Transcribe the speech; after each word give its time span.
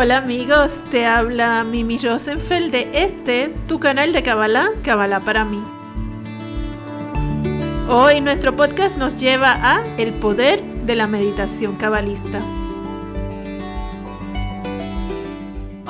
Hola 0.00 0.18
amigos, 0.18 0.80
te 0.92 1.06
habla 1.06 1.64
Mimi 1.64 1.98
Rosenfeld 1.98 2.70
de 2.70 2.88
este, 2.92 3.52
tu 3.66 3.80
canal 3.80 4.12
de 4.12 4.22
Kabbalah, 4.22 4.68
Kabbalah 4.84 5.20
para 5.20 5.44
mí. 5.44 5.60
Hoy 7.88 8.20
nuestro 8.20 8.54
podcast 8.54 8.96
nos 8.96 9.16
lleva 9.16 9.58
a 9.60 9.84
el 9.96 10.12
poder 10.12 10.62
de 10.62 10.94
la 10.94 11.08
meditación 11.08 11.74
cabalista. 11.74 12.40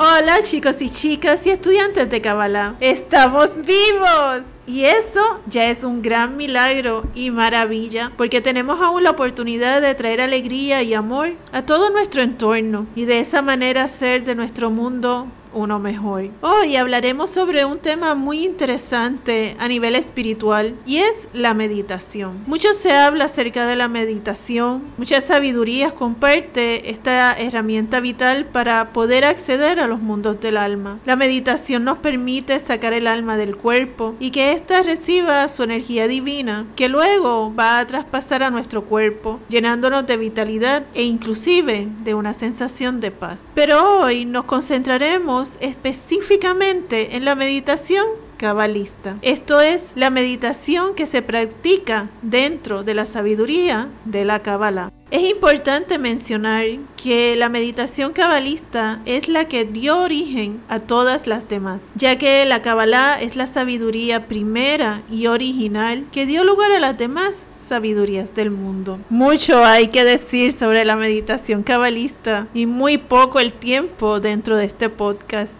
Hola 0.00 0.42
chicos 0.44 0.80
y 0.80 0.88
chicas 0.88 1.44
y 1.44 1.50
estudiantes 1.50 2.08
de 2.08 2.20
Kabbalah. 2.20 2.76
¡Estamos 2.78 3.50
vivos! 3.56 4.46
Y 4.64 4.84
eso 4.84 5.40
ya 5.48 5.70
es 5.70 5.82
un 5.82 6.02
gran 6.02 6.36
milagro 6.36 7.02
y 7.16 7.32
maravilla, 7.32 8.12
porque 8.16 8.40
tenemos 8.40 8.80
aún 8.80 9.02
la 9.02 9.10
oportunidad 9.10 9.82
de 9.82 9.96
traer 9.96 10.20
alegría 10.20 10.84
y 10.84 10.94
amor 10.94 11.30
a 11.50 11.62
todo 11.62 11.90
nuestro 11.90 12.22
entorno 12.22 12.86
y 12.94 13.06
de 13.06 13.18
esa 13.18 13.42
manera 13.42 13.82
hacer 13.82 14.22
de 14.22 14.36
nuestro 14.36 14.70
mundo 14.70 15.26
uno 15.58 15.78
mejor. 15.80 16.30
Hoy 16.40 16.76
hablaremos 16.76 17.30
sobre 17.30 17.64
un 17.64 17.78
tema 17.78 18.14
muy 18.14 18.44
interesante 18.44 19.56
a 19.58 19.66
nivel 19.66 19.96
espiritual 19.96 20.74
y 20.86 20.98
es 20.98 21.28
la 21.32 21.52
meditación. 21.52 22.44
Mucho 22.46 22.72
se 22.74 22.92
habla 22.92 23.24
acerca 23.24 23.66
de 23.66 23.74
la 23.74 23.88
meditación, 23.88 24.84
muchas 24.96 25.24
sabidurías 25.24 25.92
comparte 25.92 26.90
esta 26.90 27.36
herramienta 27.36 28.00
vital 28.00 28.46
para 28.46 28.92
poder 28.92 29.24
acceder 29.24 29.80
a 29.80 29.88
los 29.88 30.00
mundos 30.00 30.40
del 30.40 30.56
alma. 30.56 31.00
La 31.04 31.16
meditación 31.16 31.84
nos 31.84 31.98
permite 31.98 32.58
sacar 32.60 32.92
el 32.92 33.08
alma 33.08 33.36
del 33.36 33.56
cuerpo 33.56 34.14
y 34.20 34.30
que 34.30 34.52
ésta 34.52 34.82
reciba 34.82 35.48
su 35.48 35.64
energía 35.64 36.06
divina, 36.06 36.66
que 36.76 36.88
luego 36.88 37.52
va 37.54 37.80
a 37.80 37.86
traspasar 37.86 38.44
a 38.44 38.50
nuestro 38.50 38.84
cuerpo, 38.84 39.40
llenándonos 39.48 40.06
de 40.06 40.16
vitalidad 40.16 40.84
e 40.94 41.02
inclusive 41.02 41.88
de 42.04 42.14
una 42.14 42.32
sensación 42.32 43.00
de 43.00 43.10
paz. 43.10 43.40
Pero 43.54 44.00
hoy 44.00 44.24
nos 44.24 44.44
concentraremos 44.44 45.47
específicamente 45.60 47.16
en 47.16 47.24
la 47.24 47.34
meditación 47.34 48.04
cabalista. 48.38 49.18
Esto 49.20 49.60
es 49.60 49.92
la 49.94 50.08
meditación 50.08 50.94
que 50.94 51.06
se 51.06 51.20
practica 51.20 52.08
dentro 52.22 52.84
de 52.84 52.94
la 52.94 53.04
sabiduría 53.04 53.88
de 54.06 54.24
la 54.24 54.40
Kabbalah. 54.42 54.90
Es 55.10 55.22
importante 55.22 55.96
mencionar 55.96 56.64
que 57.02 57.34
la 57.34 57.48
meditación 57.48 58.12
cabalista 58.12 59.00
es 59.06 59.28
la 59.28 59.46
que 59.46 59.64
dio 59.64 60.02
origen 60.02 60.60
a 60.68 60.80
todas 60.80 61.26
las 61.26 61.48
demás, 61.48 61.92
ya 61.94 62.18
que 62.18 62.44
la 62.44 62.60
Kabbalah 62.60 63.18
es 63.20 63.34
la 63.34 63.46
sabiduría 63.46 64.28
primera 64.28 65.02
y 65.10 65.26
original 65.26 66.04
que 66.12 66.26
dio 66.26 66.44
lugar 66.44 66.72
a 66.72 66.78
las 66.78 66.98
demás 66.98 67.46
sabidurías 67.56 68.34
del 68.34 68.50
mundo. 68.50 68.98
Mucho 69.08 69.64
hay 69.64 69.88
que 69.88 70.04
decir 70.04 70.52
sobre 70.52 70.84
la 70.84 70.96
meditación 70.96 71.62
cabalista 71.62 72.46
y 72.52 72.66
muy 72.66 72.98
poco 72.98 73.40
el 73.40 73.54
tiempo 73.54 74.20
dentro 74.20 74.58
de 74.58 74.66
este 74.66 74.90
podcast. 74.90 75.54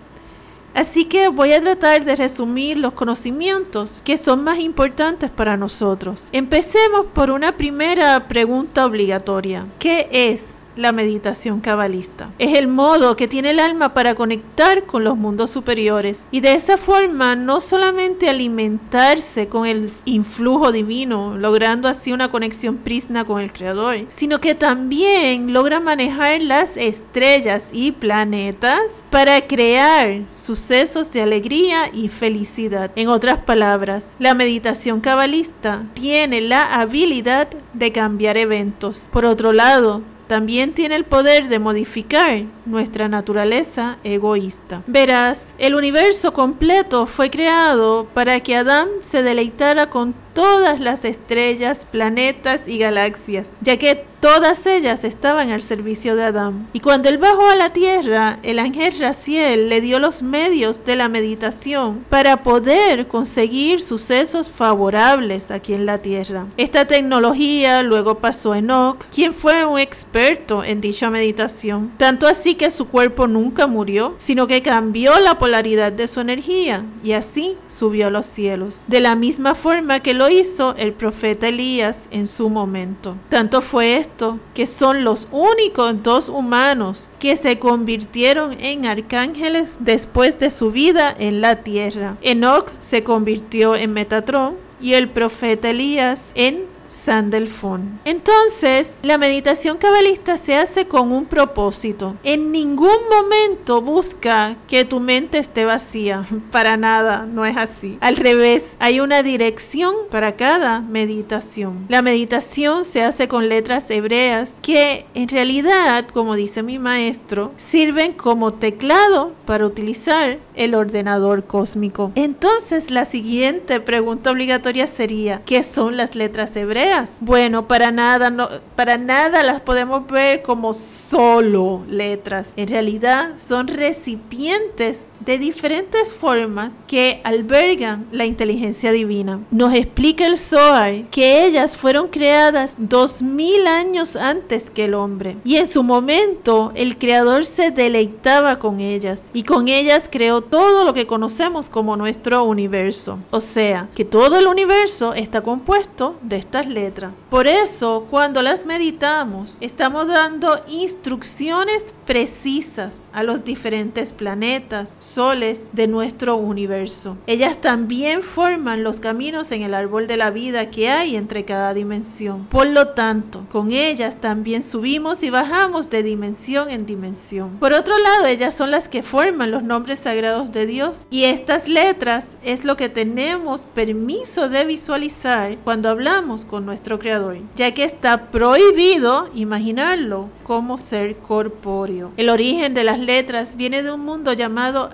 Así 0.79 1.07
que 1.07 1.27
voy 1.27 1.53
a 1.55 1.61
tratar 1.61 2.05
de 2.05 2.15
resumir 2.15 2.77
los 2.77 2.93
conocimientos 2.93 4.01
que 4.05 4.17
son 4.17 4.45
más 4.45 4.61
importantes 4.61 5.29
para 5.29 5.57
nosotros. 5.57 6.29
Empecemos 6.31 7.07
por 7.07 7.33
una 7.33 7.51
primera 7.57 8.29
pregunta 8.29 8.87
obligatoria. 8.87 9.67
¿Qué 9.81 10.09
es 10.12 10.55
la 10.79 10.93
meditación 10.93 11.61
cabalista. 11.61 12.31
Es 12.39 12.55
el 12.55 12.69
modo 12.69 13.17
que 13.17 13.29
tiene 13.29 13.51
el 13.51 13.61
alma 13.61 13.93
para 13.93 14.15
conectar 14.15 14.84
con 14.84 15.05
los 15.05 15.17
mundos 15.17 15.51
superiores 15.51 16.29
y 16.31 16.41
de 16.41 16.55
esa 16.55 16.77
forma 16.77 17.34
no 17.34 17.61
solamente 17.61 18.29
alimentarse 18.29 19.49
con 19.49 19.67
el 19.67 19.91
influjo 20.05 20.73
divino, 20.73 21.37
logrando 21.37 21.89
así 21.89 22.12
una 22.12 22.31
conexión 22.31 22.79
prisna 22.79 23.25
con 23.25 23.43
el 23.43 23.53
Creador, 23.53 24.06
sino 24.09 24.41
que 24.41 24.55
también 24.55 25.53
logra 25.53 25.81
manejar 25.81 26.41
las 26.43 26.77
estrellas 26.77 27.69
y 27.72 27.93
planetas 27.93 29.03
para 29.11 29.47
crear 29.47 30.22
sucesos 30.34 31.12
de 31.12 31.22
alegría 31.22 31.91
y 31.93 32.09
felicidad. 32.09 32.91
En 32.94 33.09
otras 33.09 33.38
palabras, 33.38 34.15
la 34.19 34.34
meditación 34.34 35.00
cabalista 35.00 35.83
tiene 35.94 36.41
la 36.41 36.81
habilidad 36.81 37.49
de 37.72 37.93
cambiar 37.93 38.37
eventos. 38.37 39.06
Por 39.11 39.25
otro 39.25 39.53
lado, 39.53 40.03
también 40.28 40.75
tiene 40.75 40.94
el 40.94 41.05
poder 41.05 41.49
de 41.49 41.59
modificar 41.59 42.44
nuestra 42.69 43.09
naturaleza 43.09 43.99
egoísta. 44.05 44.83
Verás, 44.87 45.55
el 45.59 45.75
universo 45.75 46.33
completo 46.33 47.06
fue 47.06 47.31
creado 47.31 48.06
para 48.15 48.41
que 48.41 48.56
Adán 48.56 48.89
se 49.01 49.23
deleitara 49.23 49.91
con 49.91 50.15
todas 50.39 50.79
las 50.79 51.05
estrellas, 51.05 51.84
planetas 51.91 52.69
y 52.69 52.79
galaxias, 52.79 53.51
ya 53.61 53.77
que 53.77 54.05
todas 54.21 54.67
ellas 54.67 55.03
estaban 55.03 55.51
al 55.51 55.62
servicio 55.62 56.15
de 56.15 56.25
Adán. 56.25 56.69
Y 56.73 56.79
cuando 56.79 57.09
él 57.09 57.19
bajó 57.19 57.49
a 57.49 57.56
la 57.56 57.71
tierra, 57.71 58.39
el 58.45 58.61
ángel 58.61 58.97
Raciel 59.00 59.69
le 59.69 59.81
dio 59.81 59.99
los 59.99 60.23
medios 60.23 60.85
de 60.85 60.95
la 60.95 61.09
meditación 61.09 62.05
para 62.09 62.45
poder 62.45 63.09
conseguir 63.09 63.83
sucesos 63.83 64.49
favorables 64.49 65.50
aquí 65.50 65.75
en 65.75 65.87
la 65.87 65.99
tierra. 65.99 66.47
Esta 66.56 66.85
tecnología 66.87 67.83
luego 67.83 68.19
pasó 68.19 68.53
a 68.53 68.59
Enoch, 68.59 69.05
quien 69.12 69.35
fue 69.35 69.65
un 69.65 69.81
experto 69.81 70.62
en 70.62 70.81
dicha 70.81 71.11
meditación, 71.11 71.91
tanto 71.97 72.29
así 72.29 72.55
que 72.58 72.70
su 72.70 72.88
cuerpo 72.88 73.26
nunca 73.26 73.66
murió, 73.66 74.14
sino 74.19 74.46
que 74.46 74.60
cambió 74.60 75.19
la 75.19 75.38
polaridad 75.38 75.92
de 75.92 76.06
su 76.08 76.20
energía 76.20 76.84
y 77.02 77.12
así 77.12 77.56
subió 77.66 78.08
a 78.08 78.10
los 78.10 78.26
cielos. 78.26 78.80
De 78.86 79.00
la 79.00 79.14
misma 79.14 79.54
forma 79.54 80.00
que 80.00 80.12
lo 80.12 80.28
hizo 80.28 80.74
el 80.76 80.92
profeta 80.92 81.48
Elías 81.48 82.08
en 82.10 82.26
su 82.28 82.50
momento. 82.50 83.16
Tanto 83.30 83.62
fue 83.62 83.96
esto 83.96 84.38
que 84.52 84.66
son 84.66 85.04
los 85.04 85.28
únicos 85.30 86.02
dos 86.02 86.28
humanos 86.28 87.08
que 87.19 87.36
se 87.36 87.58
convirtieron 87.58 88.52
en 88.60 88.84
arcángeles 88.84 89.78
después 89.80 90.38
de 90.38 90.50
su 90.50 90.70
vida 90.70 91.14
en 91.19 91.40
la 91.40 91.62
tierra. 91.62 92.16
Enoch 92.20 92.70
se 92.80 93.02
convirtió 93.02 93.75
en 93.76 93.92
Metatrón 93.92 94.56
y 94.80 94.94
el 94.94 95.08
profeta 95.08 95.70
Elías 95.70 96.32
en 96.34 96.68
Sandelfon. 96.88 98.00
Entonces, 98.04 98.99
la 99.03 99.19
meditación 99.19 99.76
cabalista 99.76 100.37
se 100.37 100.56
hace 100.56 100.87
con 100.87 101.12
un 101.12 101.26
propósito. 101.26 102.16
En 102.25 102.50
ningún 102.50 102.97
momento 103.10 103.82
busca 103.82 104.56
que 104.66 104.84
tu 104.84 105.00
mente 105.00 105.38
esté 105.38 105.65
vacía. 105.65 106.26
Para 106.50 106.76
nada, 106.76 107.26
no 107.26 107.44
es 107.44 107.56
así. 107.56 107.99
Al 108.00 108.16
revés, 108.16 108.76
hay 108.78 109.00
una 109.00 109.22
dirección 109.22 109.94
para 110.10 110.37
cada 110.37 110.81
meditación. 110.81 111.84
La 111.88 112.03
meditación 112.03 112.84
se 112.84 113.03
hace 113.03 113.28
con 113.28 113.49
letras 113.49 113.91
hebreas 113.91 114.56
que 114.62 115.06
en 115.15 115.28
realidad, 115.28 116.06
como 116.12 116.34
dice 116.34 116.62
mi 116.62 116.78
maestro, 116.78 117.53
sirven 117.56 118.12
como 118.12 118.55
teclado 118.55 119.32
para 119.44 119.66
utilizar 119.66 120.38
el 120.55 120.75
ordenador 120.75 121.44
cósmico. 121.44 122.12
Entonces, 122.15 122.91
la 122.91 123.05
siguiente 123.05 123.81
pregunta 123.81 124.31
obligatoria 124.31 124.87
sería, 124.87 125.43
¿qué 125.44 125.62
son 125.62 125.97
las 125.97 126.15
letras 126.15 126.56
hebreas? 126.56 126.78
Bueno, 127.21 127.66
para 127.66 127.91
nada, 127.91 128.31
no, 128.31 128.49
para 128.77 128.99
nada 128.99 129.43
las 129.43 129.61
podemos 129.61 130.06
ver 130.06 130.43
como 130.43 130.72
solo 130.72 131.83
letras. 131.89 132.53
En 132.56 132.69
realidad 132.69 133.34
son 133.37 133.66
recipientes 133.66 135.05
de 135.21 135.39
diferentes 135.39 136.15
formas 136.15 136.84
que 136.87 137.21
albergan 137.25 138.06
la 138.12 138.25
inteligencia 138.25 138.93
divina. 138.93 139.41
Nos 139.51 139.75
explica 139.75 140.27
el 140.27 140.39
Zohar 140.39 141.05
que 141.11 141.45
ellas 141.47 141.77
fueron 141.77 142.09
creadas 142.09 142.77
dos 142.79 143.23
mil 143.23 143.67
años 143.67 144.17
antes 144.17 144.71
que 144.71 144.84
el 144.84 144.95
hombre 144.95 145.37
y 145.45 145.56
en 145.56 145.67
su 145.67 145.83
momento 145.83 146.73
el 146.75 146.99
creador 146.99 147.45
se 147.45 147.71
deleitaba 147.71 148.59
con 148.59 148.81
ellas 148.81 149.31
y 149.33 149.43
con 149.43 149.69
ellas 149.69 150.09
creó 150.11 150.41
todo 150.41 150.84
lo 150.84 150.95
que 150.95 151.06
conocemos 151.06 151.69
como 151.69 151.97
nuestro 151.97 152.44
universo. 152.44 153.19
O 153.31 153.41
sea, 153.41 153.88
que 153.94 154.05
todo 154.05 154.38
el 154.38 154.47
universo 154.47 155.14
está 155.14 155.43
compuesto 155.43 156.17
de 156.23 156.37
estas 156.37 156.67
letras. 156.67 157.12
Por 157.31 157.47
eso, 157.47 158.06
cuando 158.11 158.43
las 158.43 158.67
meditamos, 158.67 159.56
estamos 159.61 160.06
dando 160.06 160.61
instrucciones 160.69 161.94
precisas 162.06 163.09
a 163.12 163.23
los 163.23 163.44
diferentes 163.44 164.12
planetas, 164.12 164.97
soles 165.08 165.69
de 165.72 165.87
nuestro 165.87 166.37
universo. 166.37 167.16
Ellas 167.26 167.60
también 167.60 168.22
forman 168.22 168.84
los 168.84 169.00
caminos 169.00 169.50
en 169.52 169.62
el 169.62 169.75
árbol 169.75 170.06
de 170.06 170.16
la 170.16 170.31
vida 170.31 170.70
que 170.70 170.90
hay 170.90 171.16
entre 171.16 171.44
cada 171.44 171.75
dimensión. 171.75 172.46
Por 172.46 172.66
lo 172.66 172.88
tanto, 172.88 173.44
con 173.50 173.72
ellas 173.72 174.20
también 174.20 174.62
subimos 174.62 175.22
y 175.22 175.31
bajamos 175.31 175.90
de 175.90 176.02
dimensión 176.02 176.70
en 176.70 176.87
dimensión. 176.87 177.56
Por 177.58 177.72
otro 177.72 177.99
lado, 177.99 178.26
ellas 178.26 178.55
son 178.55 178.70
las 178.70 178.88
que 178.88 179.02
forman 179.02 179.50
los 179.50 179.62
nombres 179.62 180.00
sagrados 180.00 180.52
de 180.52 180.66
Dios 180.66 181.06
y 181.11 181.25
estas 181.25 181.69
letras 181.69 182.37
es 182.44 182.64
lo 182.64 182.76
que 182.76 182.88
tenemos 182.88 183.66
permiso 183.66 184.49
de 184.49 184.64
visualizar 184.64 185.56
cuando 185.64 185.88
hablamos 185.88 186.44
con 186.44 186.66
nuestro 186.66 186.99
Creador, 186.99 187.38
ya 187.54 187.72
que 187.72 187.84
está 187.84 188.31
prohibido 188.31 189.31
imaginarlo 189.34 190.28
como 190.44 190.78
ser 190.78 191.16
corpóreo. 191.16 192.12
El 192.16 192.31
origen 192.31 192.75
de 192.75 192.84
las 192.84 192.99
letras 192.99 193.56
viene 193.56 193.82
de 193.82 193.93
un 193.93 194.00
mundo 194.00 194.32
llamado 194.32 194.90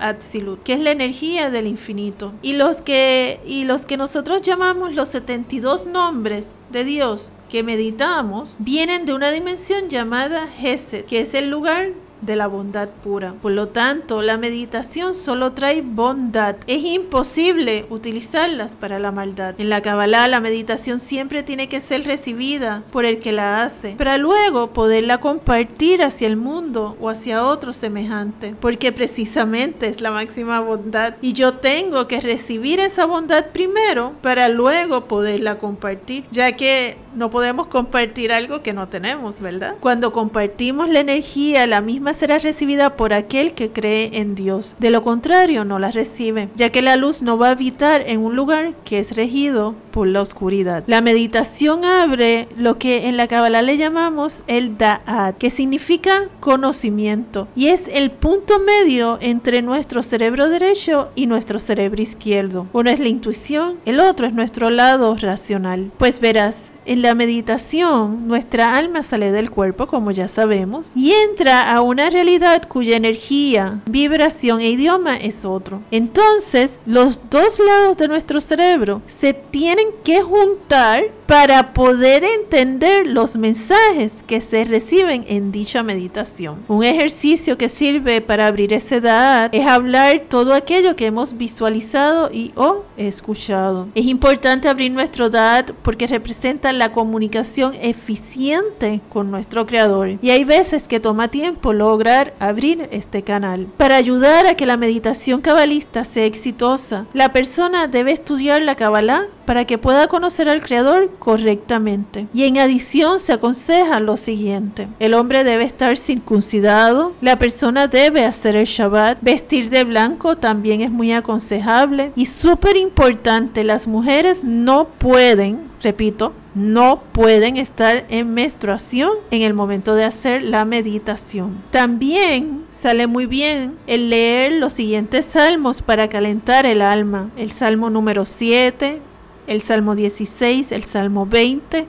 Que 0.63 0.73
es 0.73 0.79
la 0.79 0.91
energía 0.91 1.49
del 1.49 1.67
infinito. 1.67 2.33
Y 2.41 2.53
los 2.53 2.81
que, 2.81 3.39
y 3.45 3.65
los 3.65 3.85
que 3.85 3.97
nosotros 3.97 4.41
llamamos 4.41 4.93
los 4.93 5.09
72 5.09 5.87
nombres 5.87 6.55
de 6.71 6.83
Dios 6.83 7.31
que 7.49 7.63
meditamos 7.63 8.55
vienen 8.59 9.05
de 9.05 9.13
una 9.13 9.31
dimensión 9.31 9.89
llamada 9.89 10.47
Hesed, 10.61 11.05
que 11.05 11.21
es 11.21 11.33
el 11.33 11.49
lugar 11.49 11.89
de 12.25 12.35
la 12.35 12.47
bondad 12.47 12.89
pura. 12.89 13.33
Por 13.41 13.51
lo 13.51 13.69
tanto, 13.69 14.21
la 14.21 14.37
meditación 14.37 15.15
solo 15.15 15.53
trae 15.53 15.81
bondad. 15.81 16.55
Es 16.67 16.83
imposible 16.83 17.85
utilizarlas 17.89 18.75
para 18.75 18.99
la 18.99 19.11
maldad. 19.11 19.55
En 19.57 19.69
la 19.69 19.81
Kabbalah, 19.81 20.27
la 20.27 20.39
meditación 20.39 20.99
siempre 20.99 21.43
tiene 21.43 21.69
que 21.69 21.81
ser 21.81 22.05
recibida 22.05 22.83
por 22.91 23.05
el 23.05 23.19
que 23.19 23.31
la 23.31 23.63
hace, 23.63 23.91
para 23.91 24.17
luego 24.17 24.73
poderla 24.73 25.19
compartir 25.19 26.03
hacia 26.03 26.27
el 26.27 26.37
mundo 26.37 26.97
o 26.99 27.09
hacia 27.09 27.45
otro 27.45 27.73
semejante, 27.73 28.55
porque 28.59 28.91
precisamente 28.91 29.87
es 29.87 30.01
la 30.01 30.11
máxima 30.11 30.59
bondad. 30.59 31.15
Y 31.21 31.33
yo 31.33 31.55
tengo 31.55 32.07
que 32.07 32.21
recibir 32.21 32.79
esa 32.79 33.05
bondad 33.05 33.47
primero 33.47 34.13
para 34.21 34.49
luego 34.49 35.05
poderla 35.05 35.57
compartir, 35.57 36.25
ya 36.31 36.53
que 36.53 36.97
no 37.15 37.29
podemos 37.29 37.67
compartir 37.67 38.31
algo 38.31 38.61
que 38.61 38.73
no 38.73 38.87
tenemos, 38.87 39.39
¿verdad? 39.39 39.75
Cuando 39.79 40.11
compartimos 40.11 40.89
la 40.89 40.99
energía, 40.99 41.67
la 41.67 41.81
misma 41.81 42.13
será 42.13 42.39
recibida 42.39 42.95
por 42.95 43.13
aquel 43.13 43.53
que 43.53 43.71
cree 43.71 44.11
en 44.13 44.35
Dios. 44.35 44.75
De 44.79 44.89
lo 44.89 45.03
contrario, 45.03 45.65
no 45.65 45.79
la 45.79 45.91
recibe, 45.91 46.49
ya 46.55 46.69
que 46.69 46.81
la 46.81 46.95
luz 46.95 47.21
no 47.21 47.37
va 47.37 47.49
a 47.49 47.51
habitar 47.51 48.03
en 48.07 48.19
un 48.19 48.35
lugar 48.35 48.73
que 48.83 48.99
es 48.99 49.15
regido 49.15 49.75
por 49.91 50.07
la 50.07 50.21
oscuridad. 50.21 50.83
La 50.87 51.01
meditación 51.01 51.85
abre 51.85 52.47
lo 52.57 52.77
que 52.77 53.07
en 53.07 53.17
la 53.17 53.27
Kabbalah 53.27 53.61
le 53.61 53.77
llamamos 53.77 54.43
el 54.47 54.77
Da'at, 54.77 55.37
que 55.37 55.49
significa 55.49 56.29
conocimiento, 56.39 57.47
y 57.55 57.67
es 57.67 57.87
el 57.91 58.11
punto 58.11 58.59
medio 58.59 59.17
entre 59.21 59.61
nuestro 59.61 60.03
cerebro 60.03 60.49
derecho 60.49 61.09
y 61.15 61.27
nuestro 61.27 61.59
cerebro 61.59 62.01
izquierdo. 62.01 62.67
Uno 62.73 62.89
es 62.89 62.99
la 62.99 63.07
intuición, 63.07 63.77
el 63.85 63.99
otro 63.99 64.27
es 64.27 64.33
nuestro 64.33 64.69
lado 64.69 65.15
racional. 65.19 65.91
Pues 65.97 66.19
verás, 66.19 66.71
en 66.85 67.01
la 67.01 67.15
meditación, 67.15 68.27
nuestra 68.27 68.77
alma 68.77 69.03
sale 69.03 69.31
del 69.31 69.51
cuerpo, 69.51 69.87
como 69.87 70.11
ya 70.11 70.27
sabemos, 70.27 70.91
y 70.95 71.11
entra 71.11 71.73
a 71.73 71.81
una 71.81 72.09
realidad 72.09 72.67
cuya 72.67 72.97
energía, 72.97 73.81
vibración 73.87 74.61
e 74.61 74.69
idioma 74.69 75.17
es 75.17 75.45
otro. 75.45 75.81
Entonces, 75.91 76.81
los 76.85 77.19
dos 77.29 77.59
lados 77.59 77.97
de 77.97 78.07
nuestro 78.07 78.41
cerebro 78.41 79.01
se 79.07 79.33
tienen 79.33 79.87
que 80.03 80.21
juntar 80.21 81.05
para 81.25 81.73
poder 81.73 82.23
entender 82.23 83.07
los 83.07 83.35
mensajes 83.35 84.23
que 84.27 84.41
se 84.41 84.63
reciben 84.65 85.25
en 85.27 85.51
dicha 85.51 85.81
meditación. 85.81 86.63
Un 86.67 86.83
ejercicio 86.83 87.57
que 87.57 87.69
sirve 87.69 88.21
para 88.21 88.47
abrir 88.47 88.73
esa 88.73 88.97
edad 88.97 89.49
es 89.53 89.65
hablar 89.65 90.25
todo 90.29 90.53
aquello 90.53 90.95
que 90.95 91.07
hemos 91.07 91.37
visualizado 91.37 92.29
y 92.31 92.51
o 92.55 92.83
escuchado. 92.97 93.87
Es 93.95 94.05
importante 94.05 94.67
abrir 94.67 94.91
nuestro 94.91 95.29
DAD 95.29 95.71
porque 95.81 96.07
representa 96.07 96.71
la 96.75 96.91
comunicación 96.91 97.73
eficiente 97.81 99.01
con 99.09 99.31
nuestro 99.31 99.65
creador 99.65 100.19
y 100.21 100.29
hay 100.29 100.43
veces 100.43 100.87
que 100.87 100.99
toma 100.99 101.29
tiempo 101.29 101.73
lograr 101.73 102.33
abrir 102.39 102.87
este 102.91 103.23
canal. 103.23 103.67
Para 103.77 103.95
ayudar 103.95 104.45
a 104.45 104.55
que 104.55 104.65
la 104.65 104.77
meditación 104.77 105.41
cabalista 105.41 106.03
sea 106.03 106.25
exitosa, 106.25 107.05
la 107.13 107.31
persona 107.33 107.87
debe 107.87 108.11
estudiar 108.11 108.61
la 108.61 108.75
Kabbalah 108.75 109.27
para 109.45 109.65
que 109.65 109.77
pueda 109.77 110.07
conocer 110.07 110.49
al 110.49 110.61
creador 110.61 111.11
correctamente. 111.19 112.27
Y 112.33 112.43
en 112.43 112.57
adición 112.57 113.19
se 113.19 113.33
aconseja 113.33 113.99
lo 113.99 114.17
siguiente. 114.17 114.87
El 114.99 115.13
hombre 115.13 115.43
debe 115.43 115.65
estar 115.65 115.97
circuncidado, 115.97 117.13
la 117.21 117.37
persona 117.37 117.87
debe 117.87 118.25
hacer 118.25 118.55
el 118.55 118.65
Shabbat, 118.65 119.19
vestir 119.21 119.69
de 119.69 119.83
blanco 119.83 120.37
también 120.37 120.81
es 120.81 120.91
muy 120.91 121.13
aconsejable 121.13 122.11
y 122.15 122.25
súper 122.25 122.77
importante, 122.77 123.63
las 123.63 123.87
mujeres 123.87 124.43
no 124.43 124.85
pueden, 124.85 125.61
repito, 125.81 126.33
no 126.55 127.01
pueden 127.11 127.57
estar 127.57 128.05
en 128.09 128.33
menstruación 128.33 129.11
en 129.29 129.41
el 129.41 129.53
momento 129.53 129.93
de 129.93 130.05
hacer 130.05 130.41
la 130.41 130.63
meditación. 130.65 131.61
También 131.69 132.63
sale 132.69 133.07
muy 133.07 133.25
bien 133.25 133.77
el 133.87 134.09
leer 134.09 134.53
los 134.53 134.73
siguientes 134.73 135.25
salmos 135.25 135.81
para 135.81 136.07
calentar 136.07 136.65
el 136.65 136.81
alma. 136.81 137.29
El 137.35 137.51
salmo 137.51 137.89
número 137.89 138.23
7, 138.23 139.01
el 139.47 139.61
Salmo 139.61 139.95
16, 139.95 140.71
el 140.71 140.83
Salmo 140.83 141.25
20, 141.25 141.85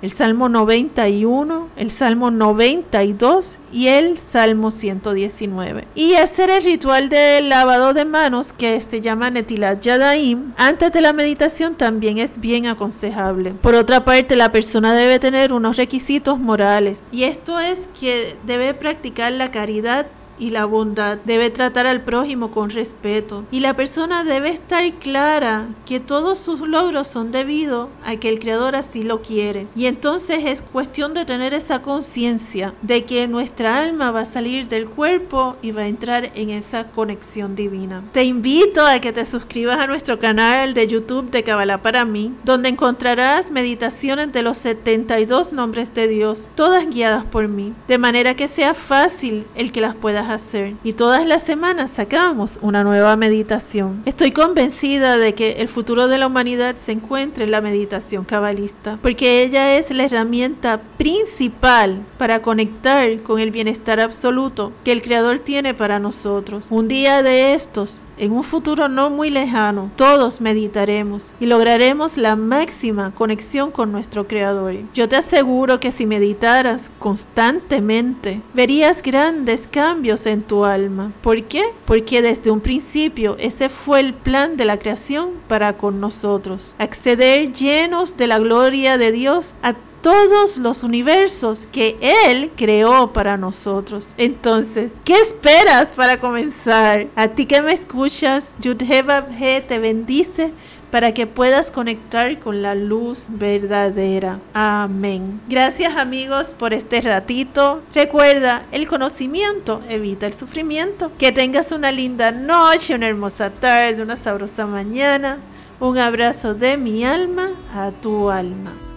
el 0.00 0.10
Salmo 0.10 0.48
91, 0.48 1.68
el 1.76 1.90
Salmo 1.90 2.30
92 2.30 3.58
y 3.72 3.88
el 3.88 4.18
Salmo 4.18 4.70
119. 4.70 5.84
Y 5.94 6.14
hacer 6.14 6.50
el 6.50 6.62
ritual 6.62 7.08
de 7.08 7.40
lavado 7.40 7.94
de 7.94 8.04
manos 8.04 8.52
que 8.52 8.80
se 8.80 9.00
llama 9.00 9.30
Netilat 9.30 9.80
Yadaim 9.80 10.52
antes 10.56 10.92
de 10.92 11.00
la 11.00 11.12
meditación 11.12 11.74
también 11.74 12.18
es 12.18 12.40
bien 12.40 12.66
aconsejable. 12.66 13.52
Por 13.52 13.74
otra 13.74 14.04
parte, 14.04 14.36
la 14.36 14.52
persona 14.52 14.94
debe 14.94 15.18
tener 15.18 15.52
unos 15.52 15.76
requisitos 15.76 16.38
morales 16.38 17.06
y 17.10 17.24
esto 17.24 17.58
es 17.58 17.88
que 17.98 18.36
debe 18.46 18.74
practicar 18.74 19.32
la 19.32 19.50
caridad 19.50 20.06
y 20.38 20.50
la 20.50 20.64
bondad. 20.64 21.18
Debe 21.24 21.50
tratar 21.50 21.86
al 21.86 22.02
prójimo 22.02 22.50
con 22.50 22.70
respeto. 22.70 23.44
Y 23.50 23.60
la 23.60 23.74
persona 23.74 24.24
debe 24.24 24.50
estar 24.50 24.92
clara 24.94 25.68
que 25.86 26.00
todos 26.00 26.38
sus 26.38 26.60
logros 26.60 27.08
son 27.08 27.32
debido 27.32 27.88
a 28.04 28.16
que 28.16 28.28
el 28.28 28.38
Creador 28.38 28.76
así 28.76 29.02
lo 29.02 29.22
quiere. 29.22 29.66
Y 29.74 29.86
entonces 29.86 30.40
es 30.44 30.62
cuestión 30.62 31.14
de 31.14 31.24
tener 31.24 31.54
esa 31.54 31.82
conciencia 31.82 32.74
de 32.82 33.04
que 33.04 33.26
nuestra 33.26 33.82
alma 33.82 34.10
va 34.10 34.20
a 34.20 34.24
salir 34.24 34.68
del 34.68 34.88
cuerpo 34.88 35.56
y 35.62 35.72
va 35.72 35.82
a 35.82 35.88
entrar 35.88 36.30
en 36.34 36.50
esa 36.50 36.84
conexión 36.88 37.56
divina. 37.56 38.02
Te 38.12 38.24
invito 38.24 38.86
a 38.86 39.00
que 39.00 39.12
te 39.12 39.24
suscribas 39.24 39.80
a 39.80 39.86
nuestro 39.86 40.18
canal 40.18 40.74
de 40.74 40.86
YouTube 40.86 41.30
de 41.30 41.42
Kabbalah 41.42 41.82
para 41.82 42.04
mí, 42.04 42.34
donde 42.44 42.68
encontrarás 42.68 43.50
meditaciones 43.50 44.32
de 44.32 44.42
los 44.42 44.58
72 44.58 45.52
nombres 45.52 45.94
de 45.94 46.08
Dios, 46.08 46.48
todas 46.54 46.88
guiadas 46.88 47.24
por 47.24 47.48
mí, 47.48 47.74
de 47.86 47.98
manera 47.98 48.34
que 48.34 48.48
sea 48.48 48.74
fácil 48.74 49.46
el 49.54 49.72
que 49.72 49.80
las 49.80 49.96
puedas 49.96 50.27
hacer. 50.34 50.74
Y 50.84 50.92
todas 50.92 51.26
las 51.26 51.42
semanas 51.42 51.90
sacamos 51.90 52.58
una 52.62 52.84
nueva 52.84 53.16
meditación. 53.16 54.02
Estoy 54.04 54.32
convencida 54.32 55.18
de 55.18 55.34
que 55.34 55.52
el 55.52 55.68
futuro 55.68 56.08
de 56.08 56.18
la 56.18 56.26
humanidad 56.26 56.74
se 56.76 56.92
encuentra 56.92 57.44
en 57.44 57.50
la 57.50 57.60
meditación 57.60 58.24
cabalista, 58.24 58.98
porque 59.02 59.42
ella 59.42 59.76
es 59.76 59.90
la 59.90 60.04
herramienta 60.04 60.80
principal 60.96 62.00
para 62.18 62.42
conectar 62.42 63.22
con 63.22 63.40
el 63.40 63.50
bienestar 63.50 64.00
absoluto 64.00 64.72
que 64.84 64.92
el 64.92 65.02
Creador 65.02 65.38
tiene 65.40 65.74
para 65.74 65.98
nosotros. 65.98 66.66
Un 66.70 66.88
día 66.88 67.22
de 67.22 67.54
estos 67.54 68.00
en 68.18 68.32
un 68.32 68.44
futuro 68.44 68.88
no 68.88 69.10
muy 69.10 69.30
lejano, 69.30 69.90
todos 69.96 70.40
meditaremos 70.40 71.32
y 71.40 71.46
lograremos 71.46 72.16
la 72.16 72.36
máxima 72.36 73.12
conexión 73.14 73.70
con 73.70 73.92
nuestro 73.92 74.26
Creador. 74.26 74.58
Yo 74.92 75.08
te 75.08 75.16
aseguro 75.16 75.80
que 75.80 75.92
si 75.92 76.04
meditaras 76.04 76.90
constantemente, 76.98 78.40
verías 78.54 79.02
grandes 79.02 79.68
cambios 79.68 80.26
en 80.26 80.42
tu 80.42 80.64
alma. 80.64 81.12
¿Por 81.22 81.42
qué? 81.44 81.64
Porque 81.86 82.22
desde 82.22 82.50
un 82.50 82.60
principio 82.60 83.36
ese 83.38 83.68
fue 83.68 84.00
el 84.00 84.14
plan 84.14 84.56
de 84.56 84.64
la 84.64 84.78
creación 84.78 85.30
para 85.46 85.74
con 85.74 86.00
nosotros. 86.00 86.74
Acceder 86.78 87.52
llenos 87.52 88.16
de 88.16 88.26
la 88.26 88.38
gloria 88.38 88.98
de 88.98 89.12
Dios 89.12 89.54
a 89.62 89.74
todos 90.00 90.56
los 90.56 90.82
universos 90.82 91.66
que 91.66 91.96
Él 92.00 92.50
creó 92.56 93.12
para 93.12 93.36
nosotros. 93.36 94.14
Entonces, 94.16 94.94
¿qué 95.04 95.14
esperas 95.14 95.92
para 95.92 96.20
comenzar? 96.20 97.06
A 97.16 97.28
ti 97.28 97.46
que 97.46 97.62
me 97.62 97.72
escuchas, 97.72 98.54
Yudhebab 98.60 99.28
te 99.66 99.78
bendice 99.78 100.52
para 100.90 101.12
que 101.12 101.26
puedas 101.26 101.70
conectar 101.70 102.38
con 102.38 102.62
la 102.62 102.74
luz 102.74 103.26
verdadera. 103.28 104.40
Amén. 104.54 105.40
Gracias 105.48 105.96
amigos 105.96 106.48
por 106.58 106.72
este 106.72 107.00
ratito. 107.00 107.82
Recuerda, 107.94 108.62
el 108.72 108.88
conocimiento 108.88 109.82
evita 109.88 110.26
el 110.26 110.32
sufrimiento. 110.32 111.12
Que 111.18 111.32
tengas 111.32 111.72
una 111.72 111.92
linda 111.92 112.30
noche, 112.30 112.94
una 112.94 113.08
hermosa 113.08 113.50
tarde, 113.50 114.02
una 114.02 114.16
sabrosa 114.16 114.66
mañana. 114.66 115.38
Un 115.80 115.98
abrazo 115.98 116.54
de 116.54 116.76
mi 116.76 117.04
alma 117.04 117.50
a 117.72 117.90
tu 117.90 118.30
alma. 118.30 118.87